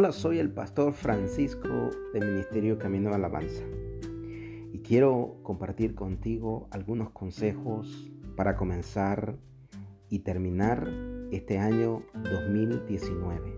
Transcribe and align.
Hola, 0.00 0.12
soy 0.12 0.38
el 0.38 0.52
pastor 0.52 0.92
Francisco 0.92 1.90
del 2.14 2.30
Ministerio 2.30 2.78
Camino 2.78 3.10
de 3.10 3.16
Alabanza 3.16 3.64
y 4.72 4.78
quiero 4.78 5.40
compartir 5.42 5.96
contigo 5.96 6.68
algunos 6.70 7.10
consejos 7.10 8.08
para 8.36 8.54
comenzar 8.54 9.34
y 10.08 10.20
terminar 10.20 10.88
este 11.32 11.58
año 11.58 12.04
2019. 12.14 13.56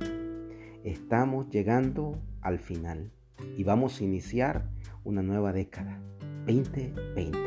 Estamos 0.83 1.51
llegando 1.51 2.19
al 2.41 2.59
final 2.59 3.13
y 3.59 3.65
vamos 3.65 4.01
a 4.01 4.05
iniciar 4.05 4.71
una 5.05 5.21
nueva 5.21 5.53
década, 5.53 6.01
2020. 6.47 7.39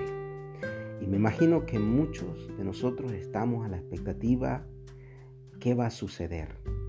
Y 1.02 1.08
me 1.08 1.18
imagino 1.18 1.66
que 1.66 1.80
muchos 1.80 2.56
de 2.56 2.64
nosotros 2.64 3.12
estamos 3.14 3.66
a 3.66 3.70
la 3.70 3.78
expectativa 3.78 4.68
qué 5.60 5.74
va 5.74 5.88
a 5.88 5.90
suceder 5.90 6.83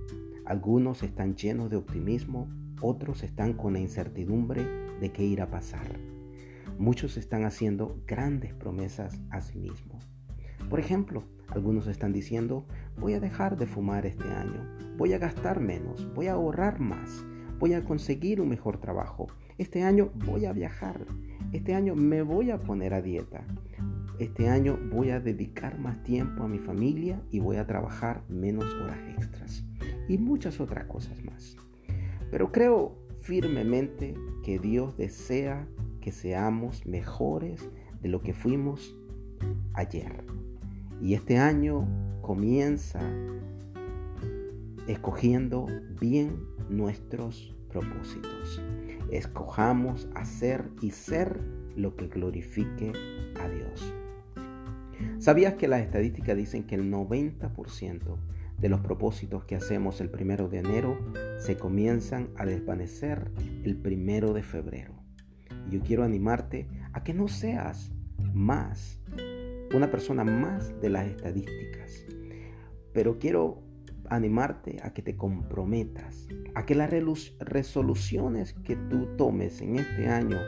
algunos 0.44 1.02
están 1.02 1.36
llenos 1.36 1.70
de 1.70 1.76
optimismo, 1.76 2.48
otros 2.82 3.22
están 3.22 3.54
con 3.54 3.72
la 3.72 3.80
incertidumbre 3.80 4.62
de 5.00 5.10
qué 5.10 5.24
irá 5.24 5.44
a 5.44 5.50
pasar. 5.50 5.86
Muchos 6.78 7.16
están 7.16 7.44
haciendo 7.44 8.02
grandes 8.06 8.52
promesas 8.52 9.18
a 9.30 9.40
sí 9.40 9.58
mismos. 9.58 10.06
Por 10.68 10.80
ejemplo, 10.80 11.24
algunos 11.48 11.86
están 11.86 12.12
diciendo, 12.12 12.66
voy 12.98 13.14
a 13.14 13.20
dejar 13.20 13.56
de 13.56 13.66
fumar 13.66 14.04
este 14.04 14.28
año, 14.28 14.68
voy 14.98 15.14
a 15.14 15.18
gastar 15.18 15.60
menos, 15.60 16.12
voy 16.14 16.26
a 16.26 16.32
ahorrar 16.32 16.78
más, 16.78 17.24
voy 17.58 17.72
a 17.72 17.84
conseguir 17.84 18.40
un 18.40 18.48
mejor 18.48 18.78
trabajo, 18.78 19.28
este 19.56 19.82
año 19.82 20.10
voy 20.26 20.44
a 20.44 20.52
viajar, 20.52 21.06
este 21.52 21.74
año 21.74 21.94
me 21.94 22.22
voy 22.22 22.50
a 22.50 22.60
poner 22.60 22.92
a 22.92 23.00
dieta, 23.00 23.46
este 24.18 24.48
año 24.48 24.78
voy 24.90 25.10
a 25.10 25.20
dedicar 25.20 25.78
más 25.78 26.02
tiempo 26.02 26.42
a 26.42 26.48
mi 26.48 26.58
familia 26.58 27.22
y 27.30 27.41
voy 27.41 27.56
a 27.56 27.66
trabajar 27.66 28.22
menos 28.28 28.66
horas 28.74 28.98
extras 29.16 29.64
y 30.08 30.19
muchas 30.19 30.60
otras 30.60 30.84
cosas 30.84 31.22
más. 31.24 31.56
Pero 32.30 32.52
creo 32.52 32.97
firmemente 33.20 34.14
que 34.42 34.58
Dios 34.58 34.97
desea 34.97 35.66
que 36.00 36.12
seamos 36.12 36.84
mejores 36.86 37.69
de 38.02 38.08
lo 38.08 38.20
que 38.20 38.34
fuimos 38.34 38.94
ayer. 39.72 40.25
Y 41.00 41.14
este 41.14 41.38
año 41.38 41.88
comienza 42.20 43.00
escogiendo 44.86 45.66
bien 46.00 46.44
nuestros 46.69 47.55
propósitos. 47.70 48.62
Escojamos 49.10 50.08
hacer 50.14 50.70
y 50.80 50.91
ser 50.91 51.41
lo 51.77 51.97
que 51.97 52.08
glorifique 52.08 52.92
a 53.41 53.48
Dios. 53.48 53.94
¿Sabías 55.19 55.55
que 55.55 55.69
las 55.69 55.80
estadísticas 55.80 56.36
dicen 56.36 56.64
que 56.64 56.75
el 56.75 56.91
90% 56.92 58.16
de 58.58 58.69
los 58.69 58.80
propósitos 58.80 59.44
que 59.44 59.56
hacemos 59.56 60.00
el 60.00 60.10
primero 60.10 60.48
de 60.48 60.58
enero 60.58 60.98
se 61.38 61.56
comienzan 61.56 62.28
a 62.36 62.47
desvanecer 62.47 63.30
el 63.64 63.77
primero 63.77 64.33
de 64.33 64.42
febrero. 64.42 64.94
yo 65.70 65.80
quiero 65.80 66.05
animarte 66.05 66.69
a 66.92 67.02
que 67.02 67.14
no 67.14 67.28
seas 67.28 67.92
más, 68.32 69.00
una 69.75 69.91
persona 69.91 70.25
más 70.25 70.80
de 70.80 70.91
las 70.91 71.06
estadísticas, 71.06 72.05
pero 72.92 73.19
quiero 73.19 73.62
animarte 74.08 74.78
a 74.82 74.92
que 74.92 75.02
te 75.02 75.16
comprometas, 75.16 76.28
a 76.55 76.66
que 76.66 76.75
las 76.75 76.91
resoluciones 77.41 78.52
que 78.52 78.77
tú 78.77 79.16
tomes 79.16 79.60
en 79.60 79.77
este 79.77 80.08
año 80.08 80.38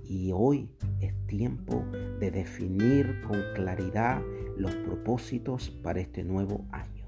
Y 0.08 0.30
hoy 0.32 0.70
es 1.00 1.14
tiempo 1.26 1.84
de 2.20 2.30
definir 2.30 3.20
con 3.26 3.40
claridad 3.54 4.22
los 4.56 4.74
propósitos 4.74 5.70
para 5.70 6.00
este 6.00 6.24
nuevo 6.24 6.64
año. 6.70 7.06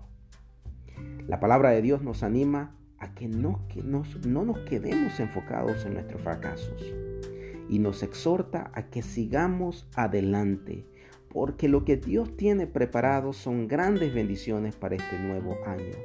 La 1.26 1.40
palabra 1.40 1.70
de 1.70 1.82
Dios 1.82 2.02
nos 2.02 2.22
anima 2.22 2.74
a 2.98 3.14
que 3.14 3.28
no, 3.28 3.66
que 3.68 3.82
no 3.82 4.44
nos 4.44 4.58
quedemos 4.60 5.20
enfocados 5.20 5.84
en 5.84 5.94
nuestros 5.94 6.22
fracasos 6.22 6.82
y 7.68 7.78
nos 7.78 8.02
exhorta 8.02 8.70
a 8.74 8.88
que 8.88 9.02
sigamos 9.02 9.86
adelante, 9.94 10.86
porque 11.28 11.68
lo 11.68 11.84
que 11.84 11.96
Dios 11.96 12.36
tiene 12.36 12.66
preparado 12.66 13.32
son 13.32 13.68
grandes 13.68 14.14
bendiciones 14.14 14.74
para 14.74 14.96
este 14.96 15.18
nuevo 15.18 15.56
año 15.66 15.96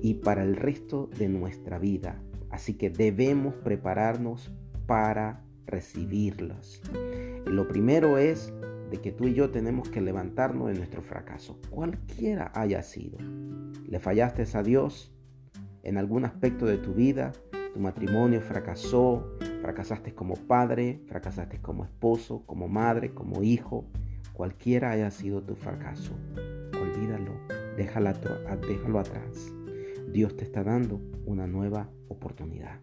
y 0.00 0.14
para 0.14 0.44
el 0.44 0.56
resto 0.56 1.10
de 1.18 1.28
nuestra 1.28 1.78
vida. 1.78 2.22
Así 2.50 2.74
que 2.74 2.90
debemos 2.90 3.54
prepararnos 3.54 4.50
para 4.86 5.44
recibirlas. 5.66 6.80
Lo 7.46 7.68
primero 7.68 8.18
es 8.18 8.52
de 8.90 9.00
que 9.00 9.12
tú 9.12 9.28
y 9.28 9.34
yo 9.34 9.50
tenemos 9.50 9.88
que 9.88 10.00
levantarnos 10.00 10.68
de 10.68 10.74
nuestro 10.74 11.02
fracaso, 11.02 11.60
cualquiera 11.70 12.50
haya 12.54 12.82
sido. 12.82 13.18
Le 13.86 14.00
fallaste 14.00 14.46
a 14.52 14.62
Dios 14.62 15.12
en 15.82 15.96
algún 15.96 16.24
aspecto 16.24 16.66
de 16.66 16.76
tu 16.76 16.92
vida, 16.92 17.32
tu 17.72 17.80
matrimonio 17.80 18.40
fracasó, 18.40 19.38
fracasaste 19.62 20.14
como 20.14 20.34
padre, 20.34 21.00
fracasaste 21.06 21.60
como 21.60 21.84
esposo, 21.84 22.42
como 22.46 22.68
madre, 22.68 23.14
como 23.14 23.42
hijo, 23.42 23.86
cualquiera 24.32 24.90
haya 24.90 25.10
sido 25.10 25.42
tu 25.42 25.54
fracaso. 25.54 26.12
Olvídalo, 26.80 27.32
déjalo, 27.76 28.12
déjalo 28.66 28.98
atrás. 28.98 29.52
Dios 30.12 30.36
te 30.36 30.44
está 30.44 30.64
dando 30.64 31.00
una 31.24 31.46
nueva 31.46 31.88
oportunidad. 32.08 32.80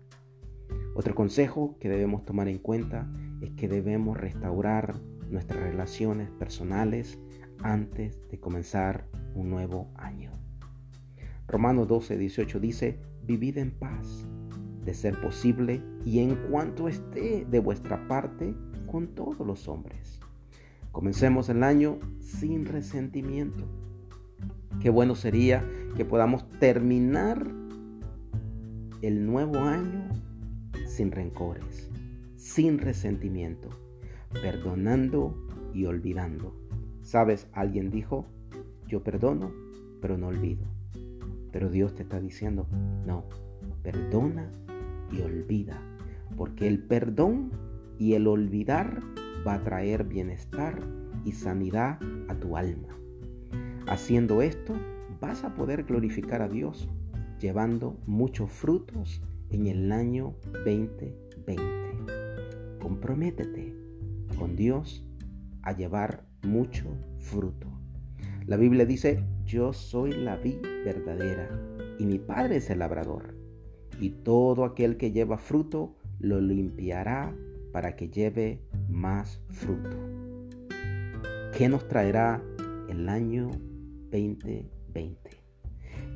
Otro 0.97 1.13
consejo 1.13 1.77
que 1.79 1.89
debemos 1.89 2.25
tomar 2.25 2.47
en 2.47 2.57
cuenta 2.57 3.07
es 3.39 3.51
que 3.51 3.67
debemos 3.67 4.17
restaurar 4.17 4.95
nuestras 5.29 5.61
relaciones 5.61 6.31
personales 6.31 7.19
antes 7.61 8.19
de 8.31 8.39
comenzar 8.39 9.05
un 9.35 9.51
nuevo 9.51 9.91
año. 9.93 10.31
Romanos 11.47 11.87
12, 11.87 12.17
18 12.17 12.59
dice, 12.59 12.99
vivid 13.21 13.59
en 13.59 13.77
paz, 13.77 14.25
de 14.83 14.95
ser 14.95 15.21
posible, 15.21 15.83
y 16.03 16.17
en 16.17 16.35
cuanto 16.49 16.87
esté 16.87 17.45
de 17.45 17.59
vuestra 17.59 18.07
parte, 18.07 18.55
con 18.87 19.09
todos 19.09 19.45
los 19.45 19.67
hombres. 19.67 20.19
Comencemos 20.91 21.47
el 21.49 21.61
año 21.61 21.99
sin 22.21 22.65
resentimiento. 22.65 23.65
Qué 24.81 24.89
bueno 24.89 25.13
sería 25.13 25.63
que 25.95 26.05
podamos 26.05 26.49
terminar 26.59 27.45
el 29.03 29.27
nuevo 29.27 29.59
año 29.59 30.07
sin 30.97 31.11
rencores, 31.11 31.91
sin 32.37 32.79
resentimiento, 32.79 33.69
perdonando 34.41 35.37
y 35.71 35.85
olvidando. 35.85 36.55
¿Sabes? 37.03 37.47
Alguien 37.53 37.91
dijo, 37.91 38.25
yo 38.87 39.03
perdono, 39.03 39.51
pero 40.01 40.17
no 40.17 40.29
olvido. 40.29 40.65
Pero 41.51 41.69
Dios 41.69 41.93
te 41.93 42.01
está 42.01 42.19
diciendo, 42.19 42.67
no, 43.05 43.25
perdona 43.83 44.51
y 45.11 45.21
olvida, 45.21 45.79
porque 46.35 46.67
el 46.67 46.79
perdón 46.79 47.51
y 47.99 48.13
el 48.13 48.25
olvidar 48.25 49.03
va 49.47 49.53
a 49.53 49.63
traer 49.63 50.03
bienestar 50.03 50.81
y 51.25 51.33
sanidad 51.33 51.99
a 52.27 52.33
tu 52.33 52.57
alma. 52.57 52.97
Haciendo 53.85 54.41
esto, 54.41 54.73
vas 55.21 55.43
a 55.43 55.53
poder 55.53 55.83
glorificar 55.83 56.41
a 56.41 56.49
Dios, 56.49 56.89
llevando 57.39 57.99
muchos 58.07 58.51
frutos 58.51 59.21
en 59.49 59.67
el 59.67 59.91
año 59.91 60.35
2020. 60.65 61.15
Comprométete 62.79 63.75
con 64.37 64.55
Dios 64.55 65.05
a 65.61 65.75
llevar 65.75 66.25
mucho 66.43 66.85
fruto. 67.17 67.67
La 68.45 68.57
Biblia 68.57 68.85
dice, 68.85 69.23
yo 69.45 69.73
soy 69.73 70.11
la 70.13 70.37
vid 70.37 70.61
verdadera 70.85 71.49
y 71.99 72.05
mi 72.05 72.19
Padre 72.19 72.57
es 72.57 72.69
el 72.69 72.79
labrador. 72.79 73.35
Y 73.99 74.09
todo 74.09 74.63
aquel 74.63 74.97
que 74.97 75.11
lleva 75.11 75.37
fruto 75.37 75.97
lo 76.19 76.39
limpiará 76.39 77.35
para 77.71 77.95
que 77.95 78.09
lleve 78.09 78.61
más 78.89 79.41
fruto. 79.49 79.97
¿Qué 81.57 81.67
nos 81.69 81.87
traerá 81.87 82.41
el 82.89 83.09
año 83.09 83.49
2020? 84.11 85.19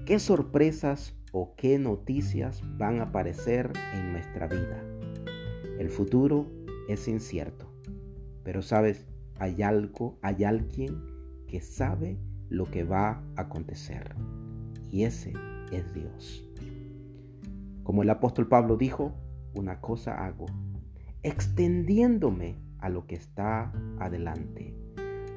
¿Qué 0.06 0.20
sorpresas 0.20 1.16
o 1.32 1.56
qué 1.56 1.80
noticias 1.80 2.62
van 2.78 3.00
a 3.00 3.04
aparecer 3.04 3.72
en 3.94 4.12
nuestra 4.12 4.48
vida? 4.48 4.84
El 5.80 5.90
futuro 5.90 6.48
es 6.88 7.08
incierto, 7.08 7.72
pero 8.44 8.62
sabes, 8.62 9.06
hay 9.40 9.62
algo, 9.64 10.20
hay 10.22 10.44
alguien 10.44 11.02
que 11.48 11.62
sabe 11.62 12.18
lo 12.50 12.70
que 12.70 12.84
va 12.84 13.24
a 13.36 13.42
acontecer. 13.42 14.16
Y 14.92 15.04
ese 15.04 15.34
es 15.72 15.94
Dios. 15.94 16.48
Como 17.84 18.04
el 18.04 18.10
apóstol 18.10 18.48
Pablo 18.48 18.78
dijo, 18.78 19.16
una 19.54 19.82
cosa 19.82 20.26
hago, 20.26 20.46
extendiéndome 21.24 22.58
a 22.80 22.90
lo 22.90 23.08
que 23.08 23.16
está 23.16 23.72
adelante. 24.00 24.76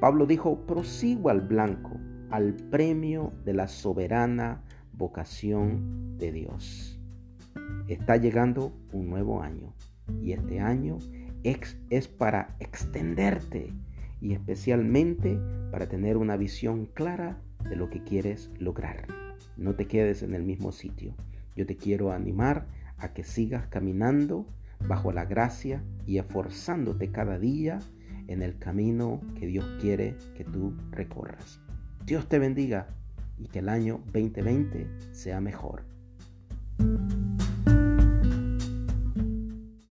Pablo 0.01 0.27
dijo, 0.27 0.67
prosigo 0.67 1.31
al 1.31 1.41
blanco, 1.41 1.93
al 2.31 2.55
premio 2.55 3.33
de 3.45 3.55
la 3.55 3.69
soberana 3.69 4.65
vocación 4.97 6.17
de 6.19 6.33
Dios. 6.33 6.99
Está 7.89 8.17
llegando 8.17 8.73
un 8.93 9.09
nuevo 9.09 9.43
año 9.43 9.75
y 10.23 10.33
este 10.33 10.61
año 10.61 10.99
es, 11.43 12.09
para 12.09 12.57
extenderte 12.59 13.73
y 14.21 14.33
especialmente 14.33 15.39
para 15.71 15.89
tener 15.89 16.17
una 16.17 16.37
visión 16.37 16.87
clara 16.87 17.39
de 17.69 17.77
lo 17.77 17.91
que 17.91 18.03
quieres 18.03 18.51
lograr. 18.59 19.07
No 19.57 19.75
te 19.75 19.87
quedes 19.87 20.23
en 20.23 20.35
el 20.35 20.43
mismo 20.43 20.73
sitio. 20.73 21.15
Yo 21.55 21.67
te 21.67 21.77
quiero 21.77 22.13
animar 22.13 22.67
a 22.97 23.13
que 23.13 23.25
sigas 23.25 23.67
caminando 23.67 24.47
bajo 24.89 25.13
la 25.13 25.25
gracia 25.25 25.83
y 26.07 26.19
esforzándote 26.19 27.11
cada 27.11 27.39
día 27.39 27.81
en 28.27 28.43
el 28.43 28.59
camino 28.59 29.21
que 29.39 29.47
Dios 29.47 29.67
quiere 29.81 30.17
que 30.35 30.45
tú 30.45 30.75
recorras. 30.91 31.61
Dios 32.05 32.29
te 32.29 32.39
bendiga 32.39 32.89
y 33.39 33.49
que 33.49 33.61
el 33.61 33.69
año 33.69 34.01
2020 34.13 34.87
sea 35.13 35.41
mejor. 35.41 35.85